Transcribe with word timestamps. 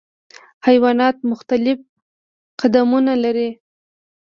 حیوانات 0.65 1.17
مختلف 1.31 1.77
قدونه 2.61 3.13
لري. 3.23 3.49